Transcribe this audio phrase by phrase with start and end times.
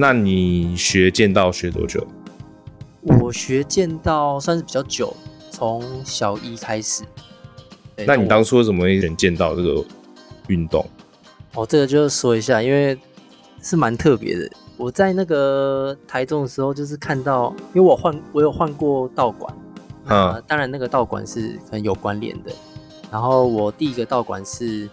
[0.00, 2.02] 那你学剑道学多久？
[3.02, 5.14] 我学剑道算是比较久，
[5.50, 7.04] 从小一开始。
[8.06, 9.84] 那你当初为什么会选剑道这个
[10.48, 10.86] 运动？
[11.52, 12.98] 哦，这个就说一下，因为
[13.60, 14.50] 是蛮特别的。
[14.78, 19.54] 我在那个台中的时候，就是看到，因为我换我有换过道馆，
[20.06, 22.50] 啊、嗯，当然那个道馆是很有关联的。
[23.12, 24.88] 然后我第一个道馆是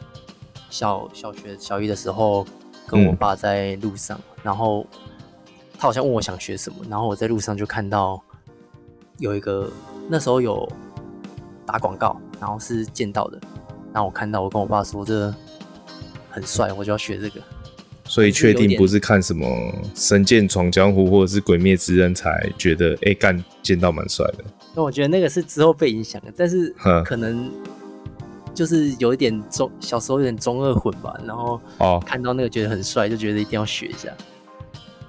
[0.70, 2.46] 小小学小一的时候，
[2.86, 4.88] 跟我爸在路上，嗯、然后
[5.78, 8.24] 他好像问我想学什么，然后我在路上就看到
[9.18, 9.70] 有一个
[10.08, 10.66] 那时候有
[11.66, 13.38] 打广告，然后是剑道的，
[13.92, 15.36] 然后我看到我跟我爸说这
[16.30, 17.42] 很帅，我就要学这个。
[18.06, 19.46] 所以确定不是看什么
[19.94, 24.46] 《神剑闯江湖》或者是《鬼灭之刃》才觉得哎干剑道蛮帅的。
[24.74, 27.52] 那我觉得那个是之后被影响的，但是可能
[28.54, 34.10] 就是有一点中小时候有点中二混吧，然后哦看到那个觉得很帅，就觉得一定要学一下。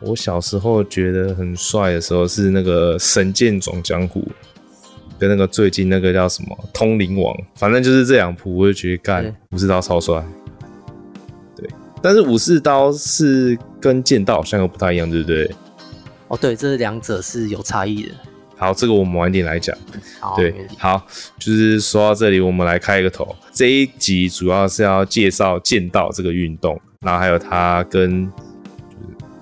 [0.00, 4.20] 我小时候觉得很帅的时候是那个《神剑闯江湖》
[5.18, 10.24] 跟那个最近那个叫什么《通灵王》，反正就是这两部，我就觉得干武士刀超帅。
[11.56, 11.68] 对
[12.00, 15.50] 但是武士刀是跟剑道好像又不太一样，对不对？
[16.28, 18.10] 哦，对，这两者是有差异的。
[18.56, 19.76] 好，这个我们晚点来讲。
[20.36, 21.04] 对，好，
[21.38, 23.34] 就是说到这里，我们来开一个头。
[23.52, 28.47] 这一集主要是要介绍剑道这个运动，然后还有它跟，就是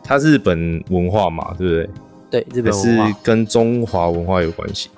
[0.07, 1.93] 它日本文化嘛，对不
[2.31, 2.43] 对？
[2.43, 4.89] 对，日本文化是跟中华文化有关系。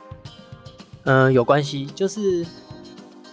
[1.05, 2.47] 嗯、呃，有关系，就是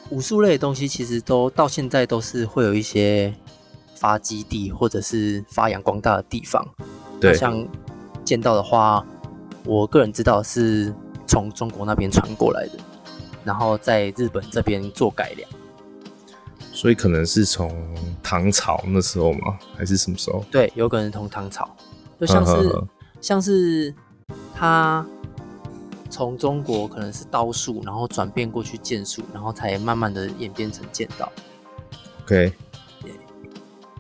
[0.09, 3.33] 武术类的东西，其实都到现在都是会有一些。
[3.97, 6.67] 发基地或者是发扬光大的地方，
[7.19, 7.65] 对，像
[8.25, 9.03] 剑道的话，
[9.63, 10.93] 我个人知道是
[11.25, 12.71] 从中国那边传过来的，
[13.45, 15.49] 然后在日本这边做改良，
[16.75, 17.73] 所以可能是从
[18.21, 19.57] 唐朝那时候吗？
[19.77, 20.43] 还是什么时候？
[20.51, 21.65] 对，有可能从唐朝，
[22.19, 22.83] 就像是
[23.21, 23.95] 像是
[24.53, 25.05] 他
[26.09, 31.31] 从中国可能是刀术，然后转变过去剑术，然后才慢慢的演变成剑道。
[32.25, 32.51] OK。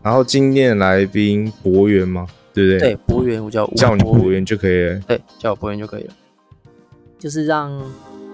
[0.03, 2.27] 然后今天的来宾博元吗？
[2.53, 2.79] 对不对？
[2.79, 4.99] 对，博元，我叫叫你博元就可以了。
[5.07, 6.13] 对，叫我博元就可以了。
[7.17, 7.71] 就是让，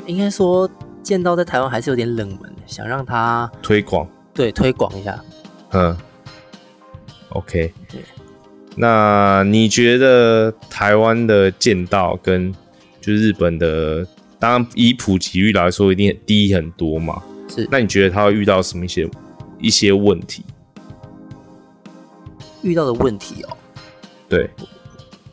[0.06, 0.70] 应该说
[1.02, 5.24] 剑道在台湾还是有点冷门，想让他推广，对，推广一下。
[5.72, 5.96] 嗯
[7.30, 7.74] ，OK。
[7.90, 8.02] 对。
[8.76, 12.54] 那你觉得台湾的剑道跟
[13.02, 14.08] 就日本的，
[14.40, 17.22] 当然以普及率来说，一定低很多嘛？
[17.50, 17.68] 是。
[17.70, 19.10] 那你觉得他会遇到什么一些
[19.60, 20.44] 一些问题？
[22.64, 23.58] 遇到的问题哦，
[24.30, 24.50] 对，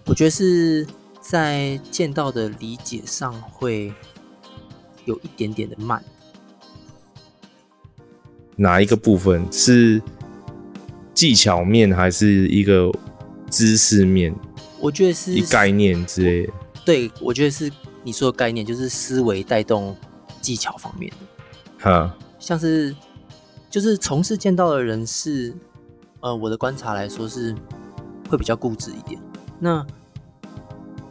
[0.06, 0.86] 我觉得是
[1.20, 3.92] 在剑道的理解上会
[5.04, 6.02] 有一点点的慢。
[8.58, 10.02] 哪一个部分是
[11.14, 12.92] 技巧面还是一个
[13.48, 14.34] 知识面？
[14.78, 16.52] 我觉得是一概念之类的。
[16.84, 19.96] 对，我觉得是你说的概念，就是思维带动
[20.42, 21.16] 技巧方面的。
[21.78, 22.94] 哈，像是
[23.70, 25.54] 就是从事剑道的人是。
[26.20, 27.54] 呃，我的观察来说是
[28.28, 29.20] 会比较固执一点。
[29.60, 29.86] 那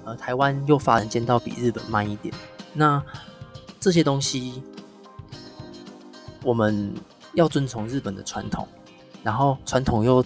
[0.04, 2.36] 呃，台湾又发展剑道比日本慢一点。
[2.74, 3.02] 那
[3.80, 4.62] 这些东西
[6.44, 6.94] 我们
[7.38, 8.68] 要遵从日本的传统，
[9.22, 10.26] 然后传统又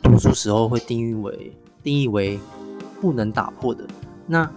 [0.00, 1.52] 多数时候会定义为
[1.82, 2.38] 定义为
[3.00, 3.84] 不能打破的。
[4.28, 4.48] 那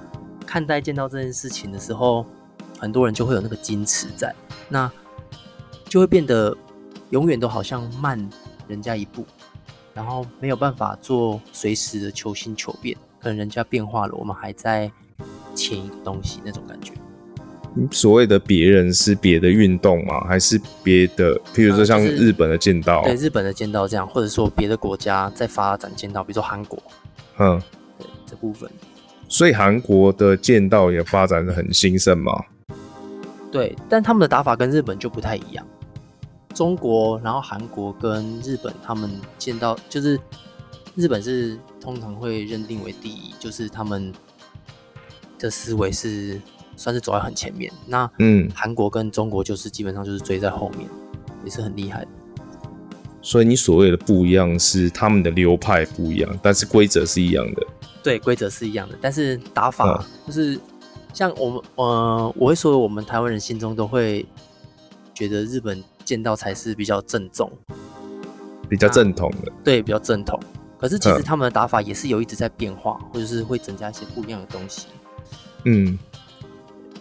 [0.45, 2.23] 看待见到这件事情的时候，
[2.77, 4.35] 很多人就会有那个矜持在，
[4.69, 4.89] 那
[5.85, 6.55] 就会变得
[7.09, 8.29] 永远都好像慢
[8.67, 9.25] 人家一步。
[9.95, 14.91] 然后没有办法做随时的求新求变，可能人家变化了，我们还在
[15.55, 16.93] 前一个东西那种感觉。
[17.91, 20.21] 所谓的别人是别的运动吗？
[20.27, 21.35] 还是别的？
[21.53, 26.81] 譬如说像日本的剑道，对日本的剑道这样，或者说别的国家在发展剑道，比如说韩国，
[27.37, 27.61] 嗯，
[27.97, 28.69] 对这部分。
[29.27, 32.31] 所以韩国的剑道也发展的很兴盛吗？
[33.51, 35.65] 对，但他们的打法跟日本就不太一样。
[36.53, 40.17] 中国，然后韩国跟日本，他们剑道就是
[40.95, 44.13] 日本是通常会认定为第一，就是他们
[45.37, 46.39] 的思维是
[46.75, 47.71] 算是走在很前面。
[47.87, 50.89] 那嗯，韩国跟中国就是基本上就是追在后面，
[51.43, 52.07] 也是很厉害的。
[53.21, 57.67] 所以你所谓的不一样是他们的流派不一样，但是规则是一样的。
[58.03, 60.59] 对，规则是一样的，但是打法就是
[61.13, 64.25] 像我们呃，我会说我们台湾人心中都会
[65.13, 65.83] 觉得日本。
[66.05, 67.51] 剑道才是比较正宗，
[68.69, 69.51] 比较正统的。
[69.63, 70.39] 对，比较正统。
[70.77, 74.85] 可是其实他们的打法也是有一直在变化，或者是会增加一些不一样的东西。
[75.63, 75.97] 嗯，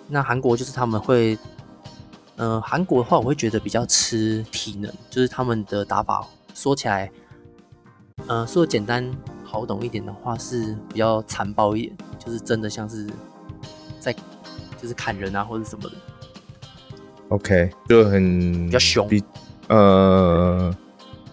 [0.09, 1.39] 那韩国就是他们会，
[2.37, 7.11] 嗯、呃，韩国的话，我会觉得比较吃体能，就是他们的打法说起来，
[8.27, 9.11] 嗯、呃，说简单
[9.45, 13.07] 好懂一点的话，是比较残暴一点，就是真的像是
[13.99, 14.13] 在
[14.81, 15.97] 就是砍人啊或者什么的。
[17.31, 19.09] OK，就很比较凶。
[19.69, 20.71] 呃，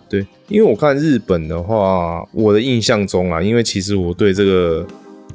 [0.07, 4.87] 对，因为我看日本的话，我的印象中啊，因为其实我对这个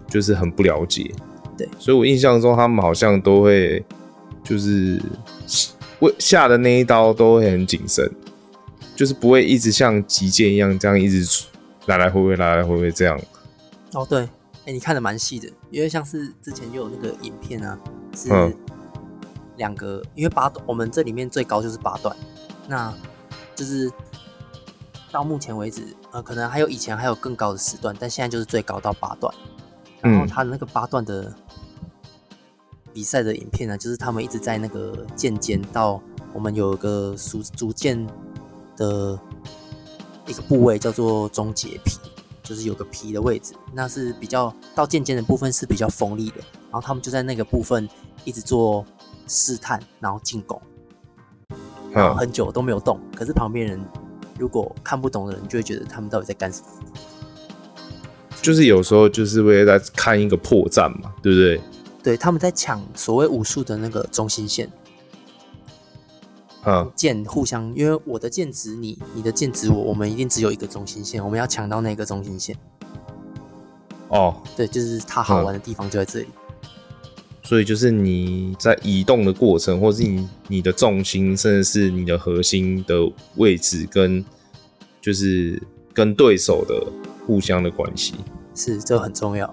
[0.09, 1.15] 就是很不了解，
[1.57, 3.85] 对，所以我印象中他们好像都会
[4.45, 5.01] 就是
[6.01, 8.11] 为下的那一刀都会很谨慎，
[8.95, 11.47] 就是不会一直像击剑一样这样一直
[11.87, 13.19] 来来回回来来回回这样。
[13.93, 14.29] 哦，对，哎、
[14.67, 17.79] 欸，你看的蛮细的，因为像是之前就有那个影片啊，
[18.15, 18.29] 是
[19.57, 22.15] 两个，因为八段，我们这里面最高就是八段。
[22.69, 22.93] 那
[23.55, 23.91] 就是
[25.11, 29.33] 到目前为止，呃，可能还有以前还有更高的时段，但现在就是最高到八段。
[30.03, 31.33] 然后他的那个八段的
[32.97, 36.01] 比赛的影片呢，就是他们一直在那个剑尖到
[36.33, 38.07] 我们有一个逐逐渐
[38.75, 39.21] 的
[40.27, 41.99] 一个部位叫做终结皮，
[42.43, 46.37] 就是有个皮的位置，那是比较到剑尖的部分是比较锋利的。
[46.63, 47.87] 然后他们就在那个部分
[48.25, 48.83] 一直做
[49.29, 50.59] 试探，然后进攻。
[51.93, 53.79] 然后很久都没有动，可是旁边人
[54.39, 56.69] 如果看不懂的人，就会觉得他们到底在干什么？
[58.41, 61.61] 就是有时候就是为了在看一个破绽嘛，对不对？
[62.07, 64.71] 对，他们在抢所谓武术的那个中心线。
[66.65, 72.57] 嗯，剑互相，因为我的剑指你，你的剑指我，我们一定只有一个中心线，我们要抢到那个中心线。
[74.07, 76.29] 哦，对，就是它好玩的地方就在这里。
[77.43, 82.95] 所以就是你在移动的过程，或是你你的重心，甚至是你的核心的
[83.35, 84.25] 位置，跟
[85.01, 85.61] 就是
[85.93, 86.87] 跟对手的
[87.27, 88.15] 互相的关系，
[88.55, 89.53] 是这很重要。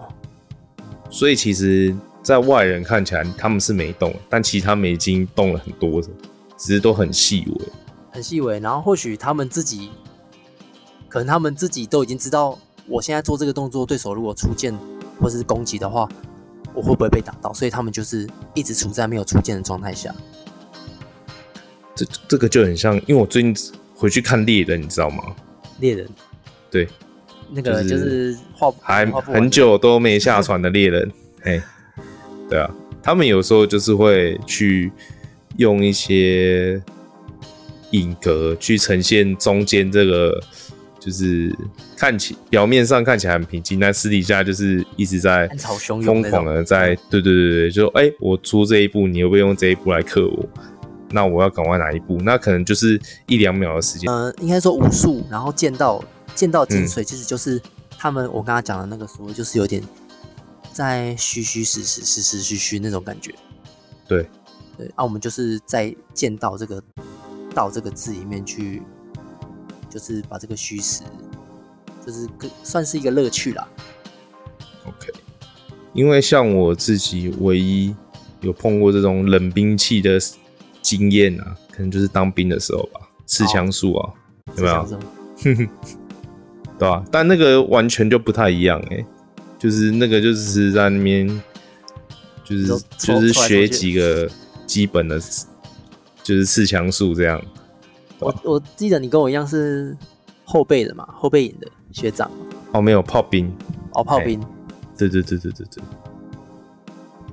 [1.09, 6.07] 所以其实，在外人看起来他们是没动，但其实他们已经动了很多的，
[6.57, 7.65] 只是都很细微，
[8.11, 8.59] 很细微。
[8.59, 9.91] 然后或许他们自己，
[11.09, 14.73] 可能他们自己都已经知道，我现在做这个动作，对手如果出剑
[15.19, 16.09] 或是攻击的话。
[16.75, 17.53] 我会不会被打到？
[17.53, 20.11] 所以他们就是一直处在没有出剑的状态下。
[21.93, 23.55] 这这个就很像，因为我最近
[23.93, 25.23] 回去看猎人，你知道吗？
[25.77, 26.09] 猎人，
[26.71, 26.89] 对，
[27.51, 31.11] 那个就是画还很久都没下船的猎人，
[31.43, 31.61] 嘿，
[32.53, 32.69] 对啊，
[33.01, 34.91] 他们有时候就是会去
[35.57, 36.79] 用一些
[37.91, 40.39] 影格去呈现中间这个。
[40.99, 41.53] 就是
[41.97, 45.49] 看起表面上看起来很平静，但私底下就是一直在
[46.01, 50.47] 疯狂的在，对对对对，就哎、欸，我出这一步，你会不会用这一步来克我？
[51.11, 52.17] 那我要赶快哪一步？
[52.21, 52.97] 那可能就是
[53.27, 54.09] 一两秒的时间。
[54.09, 56.01] 呃，应该说武术，然后剑道，
[56.35, 57.61] 剑道精髓其实就是
[57.97, 59.83] 他们我刚刚讲的那个所谓，就是有点
[60.73, 63.33] 在虚虚实实、实实虚虚那种感觉。
[64.07, 64.27] 对
[64.77, 66.83] 对，啊，我们就是在剑道这个
[67.53, 68.81] 道这个字里面去。
[69.89, 71.03] 就是把这个虚实，
[72.03, 72.27] 就是
[72.63, 73.67] 算是一个乐趣啦。
[74.87, 75.13] OK，
[75.93, 77.95] 因为像我自己唯一
[78.41, 80.19] 有碰过这种冷兵器的
[80.81, 84.11] 经验啊，可能就是当兵的时候吧，刺枪术啊，
[84.47, 84.83] 哦、有没有？
[86.79, 87.05] 对吧、啊？
[87.11, 89.05] 但那个完全就不太一样哎、欸，
[89.63, 91.25] 就是那个就是在那边，
[92.43, 92.67] 就是
[92.97, 94.29] 就是学几个
[94.67, 95.17] 基本的，
[96.21, 97.41] 就是刺枪术这样。
[98.19, 99.95] 我我记得你跟我一样是
[100.43, 102.29] 后背的嘛，后背营的学长。
[102.73, 103.55] 哦，没有炮兵。
[103.93, 104.37] 哦，炮兵。
[104.97, 105.83] 对对对对对对。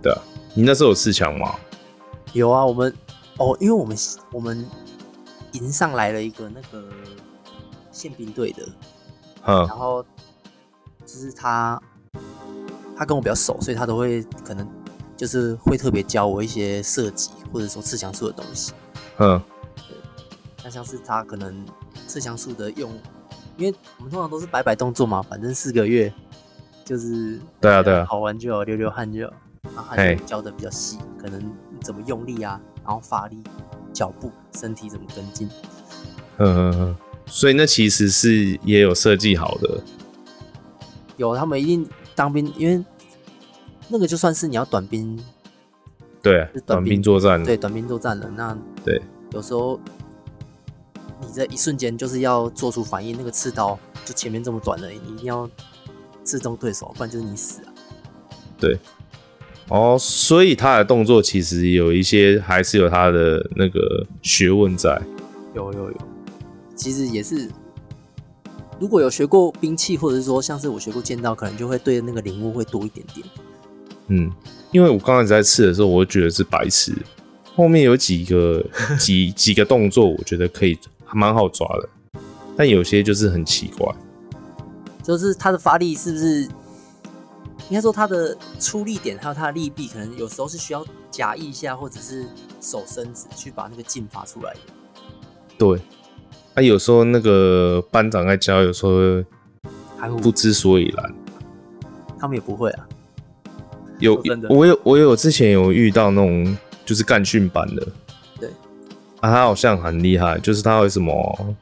[0.00, 0.22] 对啊，
[0.54, 1.56] 你那时候有刺枪吗？
[2.32, 2.94] 有啊，我们
[3.38, 3.96] 哦，因为我们
[4.30, 4.64] 我们
[5.54, 6.88] 迎上来了一个那个
[7.90, 8.68] 宪兵队的，
[9.46, 10.00] 嗯，然后
[11.04, 11.82] 就是他
[13.00, 14.68] 他跟我比较熟，所以他都会可能
[15.16, 18.74] 就是会特别教我一些设计或者说刺枪术的东西，
[19.16, 19.40] 嗯。
[20.62, 21.64] 那像是他可能
[22.06, 22.92] 刺枪术的用，
[23.56, 26.12] 因为我们通常都是摆摆动作嘛，反正四个月
[26.84, 29.32] 就是对啊对啊，好玩就好，流流汗就好，
[29.74, 31.42] 然后他就教的比较细，可能
[31.80, 33.42] 怎么用力啊，然后发力、
[33.94, 35.48] 脚步、身体怎么跟进。
[36.36, 39.82] 嗯嗯嗯，所以那其实是也有设计好的。
[41.20, 42.84] 有，他们一定当兵，因为
[43.88, 45.18] 那个就算是你要短兵，
[46.22, 49.00] 对，短兵作战，对，短兵作战了，那对，
[49.32, 49.78] 有时候。
[51.22, 55.46] 你这一瞬间就是要做出反应，那个刺刀就前面这么短了，你一定要
[56.24, 57.68] 刺中对手，不然就是你死啊。
[58.58, 58.78] 对，
[59.68, 64.98] 哦，所以他的动作其实有一些还是有他的那个学问在。
[65.54, 65.96] 有有有，
[66.74, 67.50] 其实也是，
[68.80, 73.24] 如果有学过兵器，或者是说像是我学过剑道，可能就会对那个领悟会多一点点。
[74.08, 74.32] 嗯，
[74.72, 76.92] 因为我刚才在刺的时候，我觉得是白痴，
[77.54, 78.64] 后面有几个
[78.98, 80.76] 几几个动作，我觉得可以。
[81.12, 81.88] 还蛮好抓的，
[82.56, 83.92] 但有些就是很奇怪。
[85.02, 92.24] 就是它的发力是不是应该说它的出力点还有它的力臂，可能有时候是需要夹一下，或者是
[92.60, 94.60] 手伸直去把那个劲发出来的。
[95.58, 95.99] 对，他、
[96.54, 99.24] 啊、有时候那个班长在教，有时候
[99.96, 101.14] 还不知所以然。
[102.18, 102.86] 他们也不会啊。
[103.98, 107.86] 有我有我有之前有遇到那种就是干训班的，
[108.38, 108.48] 对
[109.20, 111.54] 啊，他好像很厉害，就是他会什么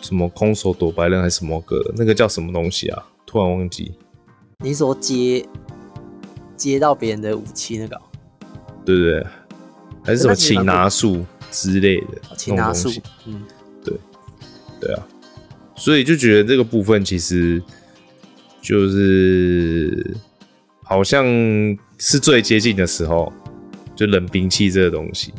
[0.00, 3.06] 什么空手夺白刃还是什么个那个叫什么东西啊？
[3.24, 3.94] 突然忘记。
[4.58, 5.46] 你说接
[6.56, 8.00] 接到别人的武器那个？
[8.84, 9.26] 对对对，
[10.04, 12.90] 还是什么擒拿术之类的擒拿术？
[13.26, 13.42] 嗯，
[14.80, 15.06] 对对啊，
[15.76, 17.62] 所以就觉得这个部分其实
[18.60, 20.16] 就是。
[20.88, 21.26] 好像
[21.98, 23.32] 是最接近的时候，
[23.96, 25.34] 就冷兵器这个东西。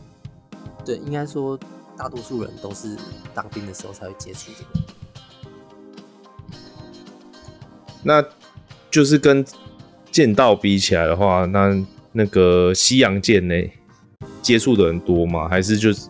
[0.84, 1.58] 对，应该说
[1.98, 2.98] 大多数人都是
[3.34, 4.70] 当兵的时候才会接触这个。
[8.04, 8.22] 那
[8.92, 9.46] 就是跟
[10.12, 13.56] 剑道比起来的话，那那个西洋剑呢，
[14.42, 15.48] 接触的人多吗？
[15.48, 16.10] 还是就是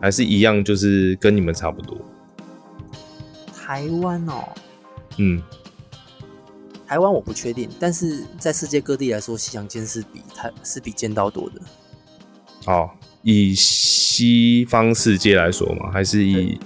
[0.00, 1.96] 还是一样，就是跟你们差不多？
[3.64, 4.44] 台湾哦，
[5.16, 5.42] 嗯。
[6.86, 11.60] 台湾我不确定，但是在世界各地来说，西洋剑是比台是比剑道多的。
[12.66, 12.90] 哦，
[13.22, 16.60] 以西方世界来说嘛，还是以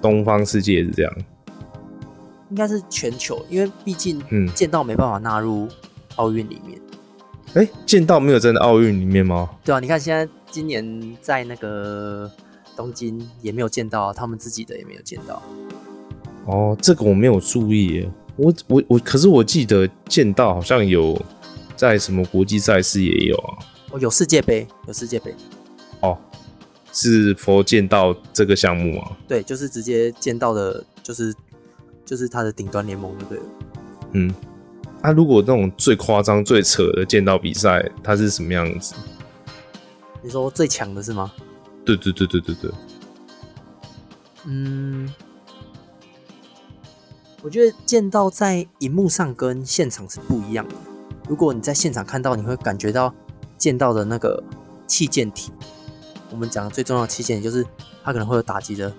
[0.00, 1.14] 东方世界是这样？
[2.48, 5.68] 应该是全球，因为毕竟嗯，剑道没办法纳入
[6.16, 6.80] 奥运里面。
[7.52, 9.50] 哎、嗯，剑道没有在奥运里面吗？
[9.62, 12.28] 对啊，你看现在今年在那个
[12.74, 15.42] 东京也没有见到，他们自己的也没有剑道。
[16.46, 18.12] 哦，这个我没有注意耶。
[18.36, 21.20] 我我我，可是我记得剑道好像有
[21.76, 23.58] 在什么国际赛事也有啊。
[23.90, 25.34] 哦，有世界杯，有世界杯。
[26.00, 26.18] 哦，
[26.92, 29.12] 是佛剑道这个项目啊？
[29.28, 31.34] 对，就是直接剑道的，就是
[32.04, 33.44] 就是它的顶端联盟就对了。
[34.12, 34.34] 嗯，
[35.02, 38.94] 那、啊、如果那种最夸张、最扯的剑道比赛，它是什么样子？
[40.22, 41.30] 你说最强的是吗？
[41.84, 42.70] 对对对对对对。
[44.46, 45.12] 嗯。
[47.42, 50.74] 我觉得剑道在荧幕上跟现场是不一样的。
[51.28, 53.12] 如果你在现场看到，你会感觉到
[53.58, 54.40] 剑道的那个
[54.86, 55.50] 气剑体。
[56.30, 57.66] 我们讲的最重要的气剑体就是
[58.04, 58.94] 它可能会有打击的，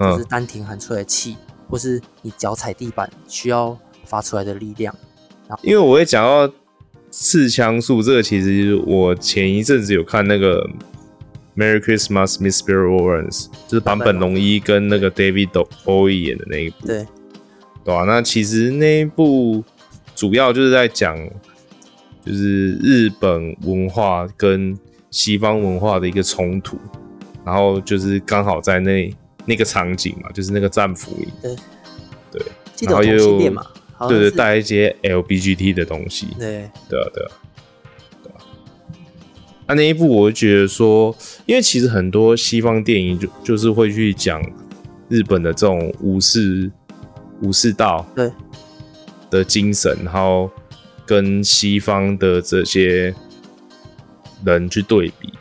[0.00, 1.36] 就是丹田喊出来的气，
[1.68, 3.76] 或是你脚踩地板需要
[4.06, 4.94] 发出来的力量。
[5.60, 6.50] 因为我会讲到
[7.10, 10.66] 刺枪术，这个其实我前一阵子有看那个
[11.54, 13.20] 《Merry Christmas, Miss Sparrow》
[13.68, 15.50] 就是坂本龙一跟那个 David
[15.84, 16.86] Bowie 演的那一部。
[16.86, 17.06] 对。
[17.84, 19.62] 对啊，那其实那一部
[20.16, 21.14] 主要就是在讲，
[22.24, 24.74] 就是日本文化跟
[25.10, 26.78] 西方文化的一个冲突，
[27.44, 29.14] 然后就是刚好在那
[29.44, 31.54] 那个场景嘛，就是那个战俘营，对，
[32.32, 32.42] 对，
[32.86, 33.38] 然后又
[34.08, 37.30] 对对带一些 LGBT 的东西，对，对啊，对啊，
[38.22, 38.36] 对啊。
[39.66, 41.14] 那那一部我就觉得说，
[41.44, 44.42] 因为其实很多西方电影就就是会去讲
[45.10, 46.70] 日本的这种武士。
[47.42, 48.30] 武士道对
[49.30, 50.50] 的精神，然后
[51.06, 53.14] 跟西方的这些
[54.44, 55.32] 人去对比，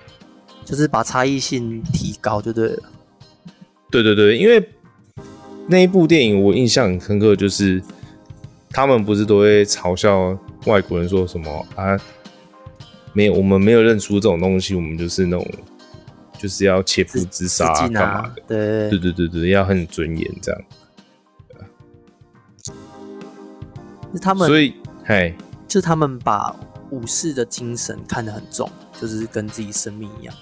[0.65, 2.83] 就是把差异性提高就对了。
[3.91, 4.69] 对对对，因为
[5.67, 7.81] 那一部电影我印象很深刻，就是
[8.71, 11.97] 他们不是都会嘲笑外国人说什么啊？
[13.13, 15.47] 没有，我们没有认输这种东西，我们就是那种
[16.39, 18.41] 就是要切腹自杀干嘛的？
[18.47, 20.61] 对对对对对，要很尊严这样。
[24.19, 24.73] 他们，所以，
[25.05, 25.35] 嘿，
[25.67, 26.55] 就他们把
[26.91, 30.35] 武士的精神看得很重，就是跟自己生命一样。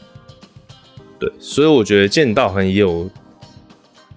[1.19, 3.09] 对，所以我觉得剑道很有，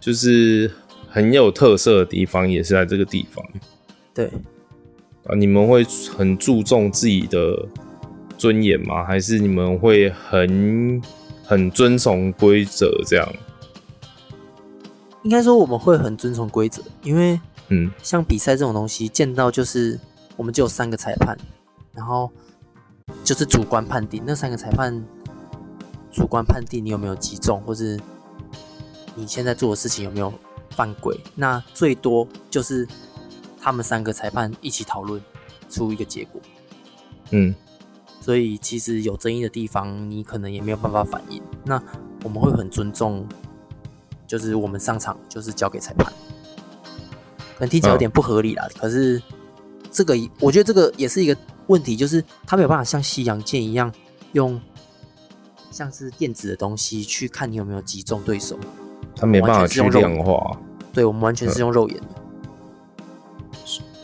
[0.01, 0.71] 就是
[1.09, 3.45] 很有特色的地方，也是在这个地方。
[4.13, 4.27] 对，
[5.27, 5.85] 啊，你们会
[6.17, 7.67] 很注重自己的
[8.37, 9.05] 尊严吗？
[9.05, 11.01] 还是你们会很
[11.45, 13.29] 很遵从规则这样？
[15.23, 17.41] 应该说我们会很遵从规则，因为。
[17.69, 19.99] 嗯，像比赛这种东西，见到就是
[20.37, 21.37] 我们就有三个裁判，
[21.93, 22.31] 然后
[23.23, 24.23] 就是主观判定。
[24.27, 25.05] 那三个裁判
[26.13, 27.99] 主观判定你有没有击中，或是
[29.15, 30.33] 你现在做的事情有没有
[30.71, 31.19] 犯规。
[31.35, 32.87] 那最多就是
[33.61, 35.23] 他们三个裁判一起讨论
[35.71, 36.41] 出一个结果。
[37.31, 37.55] 嗯，
[38.21, 41.43] 所以其实有争议的地方，你可能也没有办法反应。
[41.65, 41.83] 那
[42.23, 43.27] 我们会很尊重，
[44.27, 46.13] 就是我们上场就是交给裁判。
[47.55, 49.23] 可能听起来有点不合理啦，可是
[49.91, 51.37] 这个我觉得这个也是一个
[51.69, 53.93] 问题，就是他没有办法像西洋剑一样
[54.33, 54.61] 用
[55.71, 58.59] 像是电子的东西去看你有没有击中对手，
[59.17, 60.59] 他没办法去量化。
[60.93, 62.07] 对，我们完全是用肉眼的。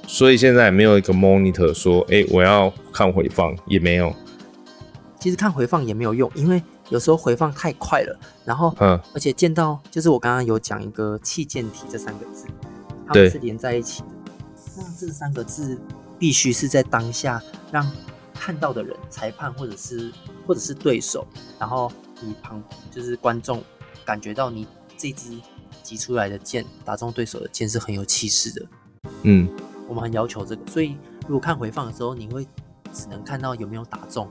[0.06, 4.12] 所以现在也没有一个 monitor 说，哎、欸，我要看回放，也没有。
[5.20, 12.46] 其实看回放也没有用，因为有时候回放太快了，然后，嗯，而且见到就是我刚刚有讲一个器件体这三个字，
[13.10, 14.08] 它们是连在一起的。
[14.76, 15.76] 那这三个字
[16.16, 17.84] 必须是在当下让
[18.32, 20.12] 看到的人，裁判或者是
[20.46, 21.26] 或者是对手，
[21.58, 21.90] 然后
[22.20, 23.62] 你旁就是观众
[24.04, 24.64] 感觉到你
[24.96, 25.36] 这支
[25.82, 28.66] 击出来的箭打中对手的箭是很有气势的。
[29.24, 29.48] 嗯，
[29.88, 32.46] 我们很要求这个，所以如果看回放的时候，你会
[32.92, 34.30] 只能看到有没有打中。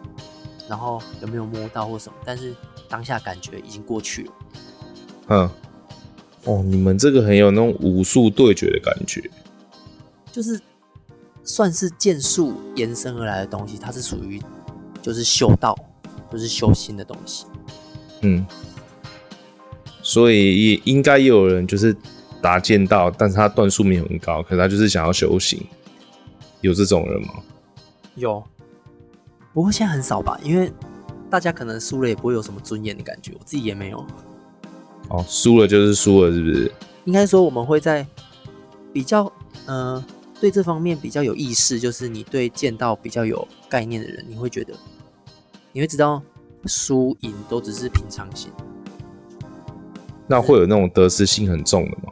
[0.69, 2.15] 然后有没有摸到或什么？
[2.23, 2.55] 但是
[2.87, 4.33] 当下感觉已经过去了。
[5.29, 5.49] 嗯，
[6.45, 9.21] 哦，你们这个很有那种武术对决的感觉，
[10.31, 10.59] 就是
[11.43, 14.41] 算是剑术延伸而来的东西，它是属于
[15.01, 15.77] 就是修道，
[16.31, 17.45] 就是修心的东西。
[18.21, 18.45] 嗯，
[20.01, 21.95] 所以也应该也有人就是
[22.41, 25.65] 打剑道，但是他段数没有很高，可是他就是想要修行，
[26.61, 27.33] 有这种人吗？
[28.15, 28.43] 有。
[29.53, 30.71] 不过现在很少吧，因为
[31.29, 34.05] 大家可能输了也不会有什么尊严的感觉，我自己也没有。
[35.09, 36.71] 哦，输了就是输了，是不是？
[37.05, 38.05] 应该说我们会在
[38.93, 39.31] 比较
[39.65, 40.03] 呃
[40.39, 44.73] 对这方面比较有意识，就是你对剑道比较有概念的人，你会觉得
[45.71, 46.21] 你会知道
[46.65, 48.51] 输赢都只是平常心。
[50.27, 52.11] 那会有那种得失心很重的吗？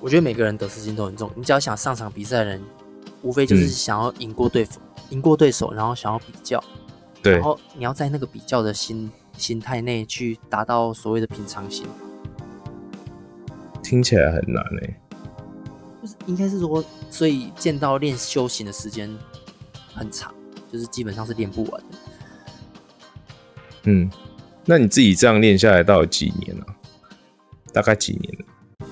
[0.00, 2.62] 我觉得每个人得失心都很重，你只要想上场比赛的人，
[3.22, 4.78] 无非就是想要赢过对方。
[4.78, 6.60] 嗯赢过对手，然后想要比较，
[7.22, 11.86] 对，然后你要在那个比较的心心态内去达到所谓的平常心，
[13.82, 14.96] 听起来很难诶。
[16.02, 19.08] 就是应该是说，所以见到练修行的时间
[19.94, 20.34] 很长，
[20.72, 21.98] 就是基本上是练不完的。
[23.84, 24.10] 嗯，
[24.64, 26.66] 那你自己这样练下来到底几年了？
[27.72, 28.86] 大概几年了？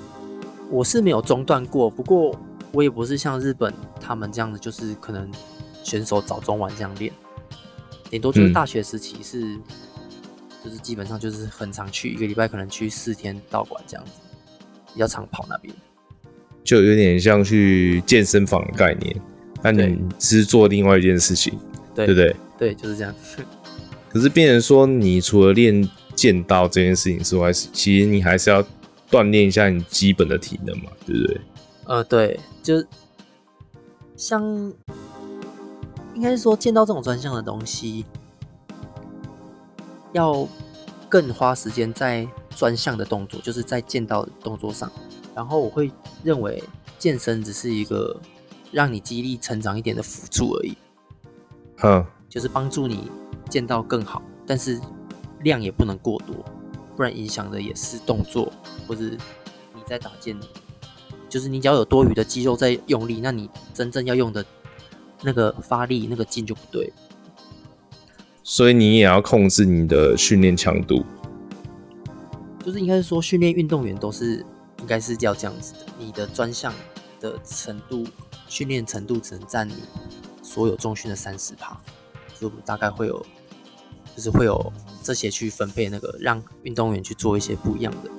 [0.70, 2.38] 我是没有中断过，不过
[2.72, 5.30] 我也不是像日本他们这样子，就是可能。
[5.86, 7.12] 选手早中晚这样练，
[8.08, 9.62] 顶多就是大学时期是，嗯、
[10.64, 14.12] 就是基本上就是很常去一个礼拜，可能去四天道馆这样子，
[14.94, 15.74] 比较常跑那边，
[16.64, 19.14] 就有点像去健身房的概念。
[19.62, 21.58] 那你只是做另外一件事情，
[21.94, 22.36] 对，对不对？
[22.58, 23.14] 对，就是这样。
[24.08, 28.64] 可是变成说，你除了练剑道这件事情之外，其实你还是要
[29.10, 31.40] 锻炼一下你基本的体能嘛，对不对？
[31.84, 32.82] 呃，对，就
[34.16, 34.72] 像。
[36.14, 38.04] 应该是说，剑道这种专项的东西，
[40.14, 40.48] 要
[41.08, 44.90] 更花时间在专项的动作，就是在剑道的动作上。
[45.34, 46.64] 然后我会认为，
[46.98, 48.18] 健身只是一个
[48.72, 50.74] 让你肌力成长一点的辅助而已。
[51.82, 53.10] 嗯，就是帮助你
[53.50, 54.80] 剑道更好，但是
[55.40, 56.36] 量也不能过多，
[56.96, 58.50] 不然影响的也是动作，
[58.88, 60.34] 或者你在打剑，
[61.28, 64.44] 就是你只要有多余的肌肉在用力，那你真正要用的。
[65.26, 66.92] 那个发力那个劲就不对，
[68.46, 71.02] 所以你也要控制你的训练强度，
[72.62, 74.44] 就是应该是说训练运动员都是
[74.80, 76.70] 应该是要这样子的，你的专项
[77.20, 78.04] 的程度
[78.46, 79.72] 训练程度只能占你
[80.42, 81.74] 所有重训的三十趴，
[82.38, 83.24] 就大概会有
[84.14, 84.70] 就是会有
[85.02, 88.10] 这些去分配那个让运动员去做一些不一样的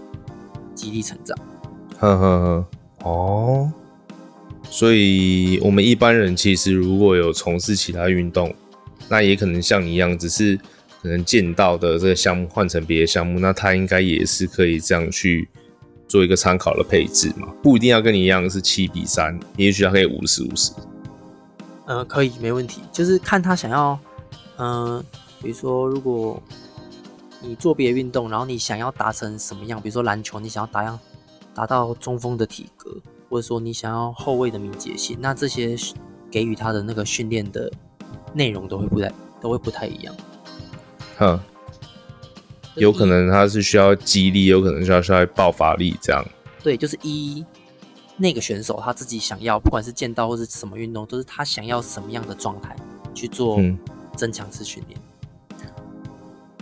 [0.74, 1.38] 激励成长。
[2.00, 2.66] 呵呵
[3.04, 3.72] 呵，哦。
[4.68, 8.54] 所以，我们一般人其实如果有从事其他运动，
[9.10, 10.58] 那也可能像你一样，只是
[11.02, 15.48] 可能见到的这个项目换成别的项目，那他应该也是可以这样去
[16.08, 20.72] 做一个参考的配置嘛，不一定要跟你一样是七比三，也许他可以五十五十。
[21.88, 24.00] 嗯、呃，可以，没问题，就是看他想要，
[24.58, 25.04] 嗯、
[25.42, 26.42] 比如说如果
[27.42, 31.00] 你做别的运动，然后你想要达成什么样，比如说篮球，你想要达样
[31.54, 33.02] 达到中锋的体格。
[33.28, 35.76] 或者说你想要后卫的敏捷性，那这些
[36.30, 37.70] 给予他的那个训练的
[38.36, 40.16] 内容都会不太都会不太一样。
[41.18, 41.40] 哼，
[42.76, 46.24] 有可能他是需要激励，有可能需要需要爆发力这样。
[46.62, 47.46] 对，就是一
[48.18, 52.76] 那个选手他自己想要，不管是剑道或是什么运动，都是他想要什么样的状态
[53.14, 53.60] 去做
[54.16, 55.00] 增强式训练。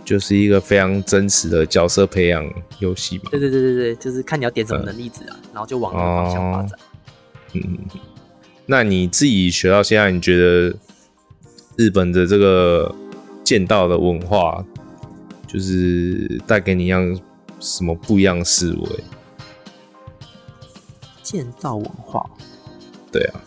[0.04, 2.44] 就是一个非常真实的角色培养
[2.78, 3.24] 游戏嘛。
[3.30, 6.78] 对对对对对，就是看你要点什么能力值啊，嗯、然后就往那个方向发展。
[7.54, 7.78] 嗯，
[8.66, 10.76] 那你自己学到现在，你觉得
[11.76, 12.94] 日本的这个
[13.42, 14.64] 剑道的文化，
[15.46, 17.20] 就是带给你一样
[17.60, 19.04] 什么不一样的思维？
[21.22, 22.28] 剑道文化？
[23.12, 23.40] 对啊，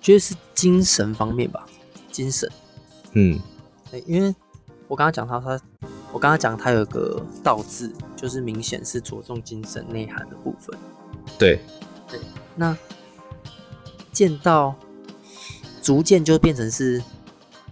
[0.00, 1.66] 觉得是精神方面吧，
[2.10, 2.50] 精神。
[3.12, 3.38] 嗯，
[4.06, 4.34] 因为。
[4.86, 5.60] 我刚刚讲到，他
[6.14, 10.74] 我刚刚讲他有个道字，就是明显是着重精神内涵的部分。
[11.38, 11.60] 对，
[12.10, 12.18] 对。
[12.56, 12.74] 那
[14.10, 14.74] 剑道
[15.82, 17.02] 逐渐就变成是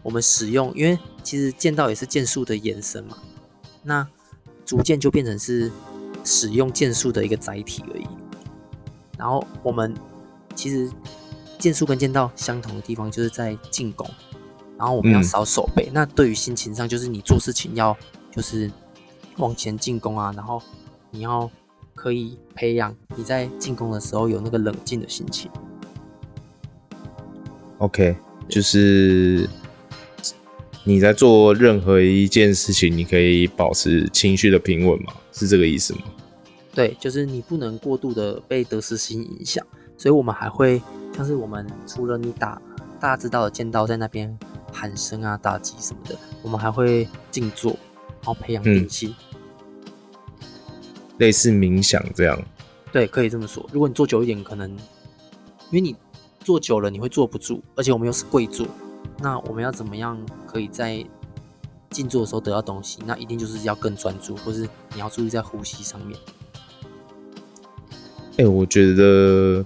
[0.07, 3.19] 我们使用，因为其实剑道也是剑术的延伸嘛。
[3.83, 4.07] 那
[4.65, 5.69] 逐渐就变成是
[6.23, 8.07] 使用剑术的一个载体而已。
[9.19, 9.93] 然后我们
[10.55, 10.89] 其实
[11.59, 14.09] 剑术跟剑道相同的地方就是在进攻，
[14.79, 15.87] 然后我们要扫手背。
[15.87, 17.97] 嗯、那对于心情上，就是你做事情要
[18.31, 18.71] 就是
[19.39, 20.63] 往前进攻啊，然后
[21.11, 21.51] 你要
[21.97, 25.51] 可以培养你在进攻的时候有那个冷静的心情。
[27.79, 28.17] OK，
[28.49, 29.51] 就是
[30.89, 35.13] 你在做任何一件事情，你可以保持情绪的平稳吗？
[35.33, 36.03] 是这个意思吗？
[36.73, 39.67] 对，就是你不能过度的被得失心影响，
[39.99, 40.81] 所以我们还会
[41.13, 42.63] 像是我们除了你打
[43.01, 44.39] 大家知道的剑道在那边
[44.73, 49.13] 喊声啊、打击什么的，我们还会静坐，然后培养定气、
[50.39, 50.47] 嗯，
[51.19, 52.41] 类似冥想这样。
[52.93, 53.69] 对，可以这么说。
[53.73, 55.97] 如果你坐久一点，可能因为你
[56.45, 58.65] 坐久了你会坐不住，而且我们又是跪坐，
[59.19, 61.05] 那我们要怎么样可以在
[61.91, 62.99] 静坐的时候得到东西？
[63.07, 66.19] 那一定就是要更专注，或是你要注意在呼吸上面。
[68.33, 69.65] 哎、欸，我觉得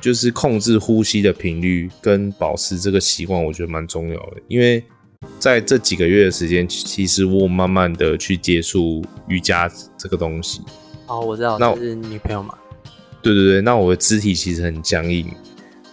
[0.00, 4.36] 就是控制呼吸的频率跟保持这个习惯，我觉得蛮重要的。
[4.46, 4.84] 因为
[5.40, 10.60] 在这几个月的时间，其实我慢慢的去接触瑜伽这个东西。
[11.08, 12.56] 哦，我知道，那是女朋友嘛？
[13.20, 15.28] 对对对，那我的肢体其实很僵硬，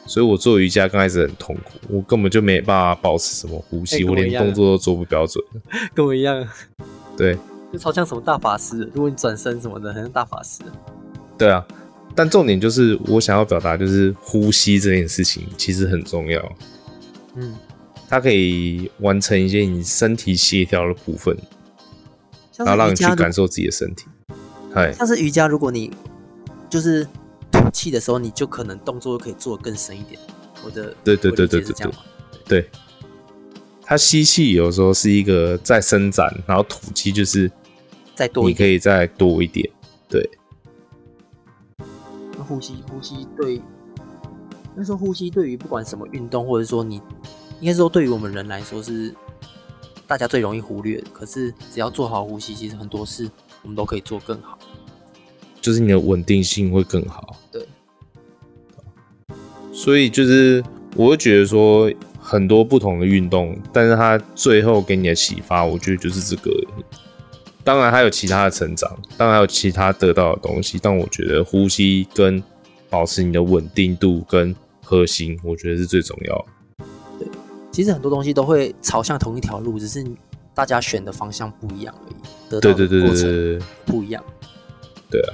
[0.05, 5.43] 所以我做瑜伽刚开始很痛苦，我根本就没办法保持什么呼吸，欸、我，我连动作都做不标准。
[5.93, 6.47] 跟我一样。
[7.17, 7.37] 对，
[7.71, 10.61] 就超像什么大法师，如果你转身什么的，很像大法师。
[11.37, 11.65] 对啊。
[12.17, 16.41] 但重点就是，我想要表达就是呼吸这件事情其实很重要。
[17.35, 17.53] 嗯，
[18.07, 21.35] 它可以完成一些你身体协调的部分，
[22.55, 24.05] 然后让你去感受自己的身体。
[24.75, 25.91] 哎，像是瑜伽，如果你
[26.69, 27.09] 就是吐
[27.75, 30.17] 气的时候，你就可能动作可以做得更深一点。
[30.63, 31.91] 我的对对对对对对，
[32.47, 32.69] 对，
[33.81, 37.51] 它吸气有时候是一个在伸展，然后吐气就是
[38.15, 39.69] 再多，你可以再多一点，
[40.07, 40.27] 对。
[42.47, 43.59] 呼吸，呼吸对，
[44.75, 47.01] 那时候呼吸对于不管什么运动，或者说你
[47.59, 49.11] 应该说对于我们人来说是
[50.05, 51.07] 大家最容易忽略的。
[51.11, 53.27] 可是只要做好呼吸，其实很多事
[53.63, 54.54] 我们都可以做更好，
[55.65, 57.35] 就是你的稳定性会更好。
[57.51, 57.65] 对，
[59.73, 60.63] 所以就是
[60.95, 66.51] 我会觉得说很多不同的运动，但是它最后给你的启发，我觉得就是这个。
[67.63, 72.43] 当然还有其他的成长，当然还有其他得到的东西，但我觉得呼吸跟
[72.91, 76.85] 保持你的稳定度跟核心，我觉得是最重要的。
[77.17, 77.27] 对，
[77.71, 80.05] 其实很多东西都会朝向同一条路，只是
[80.53, 82.15] 大家选的方向不一样而已。
[82.51, 84.23] 得到的过程不一样。
[85.09, 85.33] 对啊。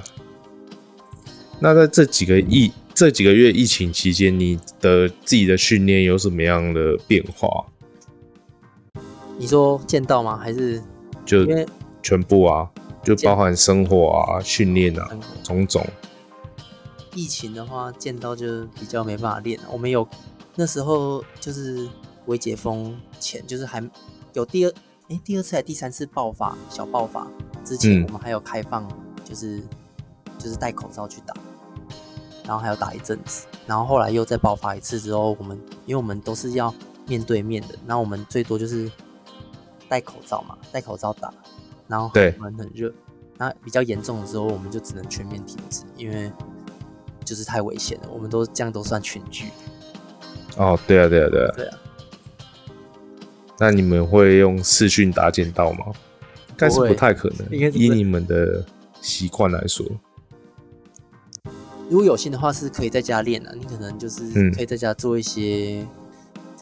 [1.64, 7.68] 那在这几个疫这几个月疫情期间，你的自己的训练有什么样的变化？
[9.38, 10.36] 你说见到吗？
[10.38, 10.82] 还是
[11.24, 11.46] 就？
[12.02, 12.68] 全部啊，
[13.04, 15.08] 就包含生活啊、训练啊，
[15.44, 15.86] 种种。
[17.14, 19.60] 疫情的话，见到就比较没办法练。
[19.72, 20.08] 我们有
[20.56, 21.88] 那时候就是
[22.26, 23.88] 未解封前，就是还
[24.34, 24.72] 有第二
[25.10, 27.28] 哎、欸、第二次还第三次爆发小爆发
[27.64, 28.90] 之前，我们还有开放，
[29.24, 29.70] 就是、嗯、
[30.40, 31.36] 就是戴口罩去打，
[32.52, 36.74] 然后还要打一阵子，然后后来又再爆发一次之后，我们因为我们都是要
[37.08, 38.92] 面对面的，那我们最多就是
[39.88, 41.34] 戴口罩嘛，戴口罩打。
[41.88, 42.92] 然后门很热，
[43.38, 46.30] 那比较严重的时候，我们就只能全面停止，因为
[47.24, 48.10] 就是太危险了。
[48.12, 49.46] 我们都这样都算群聚。
[50.58, 51.54] 哦，对啊，对啊，对啊。
[51.56, 51.78] 对啊。
[53.60, 55.86] 那你们会用视讯打剑道吗？
[56.50, 58.66] 应该是不太可能，以你们的
[59.00, 59.86] 习惯来说。
[61.92, 63.54] 如果有心的话，是可以在家练的。
[63.54, 65.86] 你可能就是可以在家做一些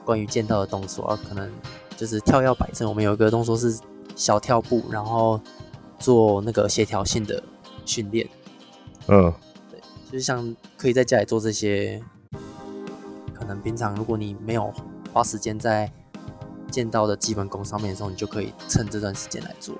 [0.04, 1.48] 关于剑道的动作，啊，可能
[1.96, 2.90] 就是跳跃摆正。
[2.90, 3.80] 我们有一个动作是。
[4.16, 5.40] 小跳步，然后
[5.98, 7.42] 做那个协调性的
[7.86, 8.28] 训练。
[9.08, 9.34] 嗯，
[9.72, 9.80] 对，
[10.12, 12.04] 就是像可以在家里做这些。
[13.34, 14.74] 可能平常如果你没有
[15.14, 15.90] 花时间在
[16.70, 19.74] 剑道的基本功上面的时候，你就可以趁这段时间来做。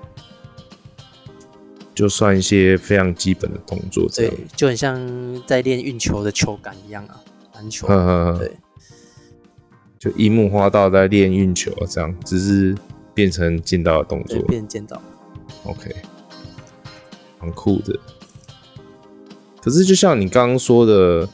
[2.00, 4.98] 就算一些非常基本的动作，对，就很像
[5.46, 7.20] 在练运球的球感一样啊，
[7.54, 7.86] 篮球。
[7.86, 8.56] 呵呵呵对，
[9.98, 12.74] 就樱木花道在练运球这样，只是。
[13.12, 15.02] 变成剑道的动作，变剑道
[15.64, 15.94] ，OK，
[17.38, 17.98] 很酷的。
[19.60, 21.28] 可是就像你刚刚说的，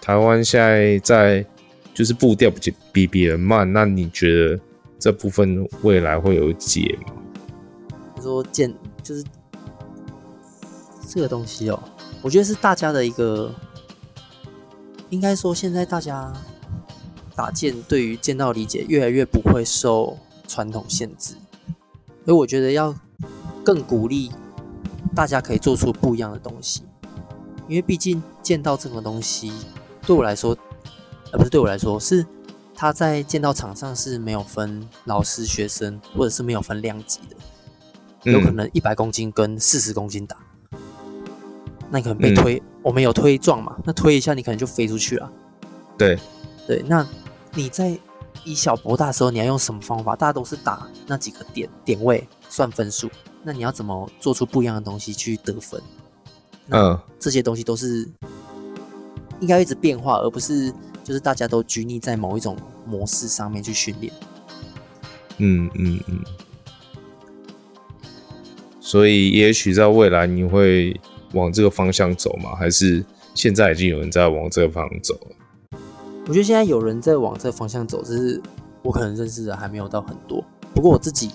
[0.00, 1.46] 台湾现在在
[1.94, 4.58] 就是步调比比别人慢，那你觉得
[4.98, 7.12] 这部分未来会有解吗？
[8.16, 9.22] 你说剑就是
[11.08, 11.88] 这个东西哦、喔，
[12.20, 13.50] 我觉得是大家的一个
[15.08, 16.30] 应该说现在大家
[17.34, 21.34] 打剑对于剑道理解越来越不会受传统限制，
[22.24, 22.94] 所以我觉得要
[23.64, 24.30] 更鼓励
[25.14, 26.82] 大家可以做出不一样的东西，
[27.68, 29.50] 因为毕竟剑道这个东西
[30.02, 30.56] 对我来说，
[31.32, 32.26] 呃，不是对我来说，是
[32.74, 40.36] 他在剑道场上是没有分老师学生，或者是没有分量级的，有可能一百公斤跟四十公斤打。
[41.90, 43.76] 那你可能被推，嗯、我们有推撞嘛？
[43.84, 45.32] 那推一下，你可能就飞出去了。
[45.96, 46.18] 对，
[46.66, 46.84] 对。
[46.86, 47.06] 那
[47.54, 47.98] 你在
[48.44, 50.14] 以小博大的时候，你要用什么方法？
[50.14, 53.08] 大家都是打那几个点点位算分数。
[53.42, 55.80] 那你要怎么做出不一样的东西去得分？
[56.68, 58.06] 嗯，这些东西都是
[59.40, 60.70] 应该一直变化，而不是
[61.02, 62.54] 就是大家都拘泥在某一种
[62.86, 64.12] 模式上面去训练。
[65.38, 66.20] 嗯嗯嗯。
[68.78, 71.00] 所以也许在未来你会。
[71.34, 72.54] 往这个方向走吗？
[72.56, 75.78] 还是现在已经有人在往这个方向走了？
[76.26, 78.42] 我觉得现在有人在往这个方向走，只是
[78.82, 80.44] 我可能认识的还没有到很多。
[80.74, 81.30] 不过我自己，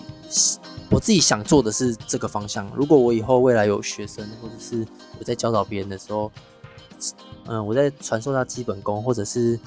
[0.89, 2.69] 我自己想做的是这个方向。
[2.75, 4.85] 如果我以后未来有学生，或者是
[5.19, 6.31] 我在教导别人的时候，
[7.47, 9.59] 嗯，我在传授他基本功，或者是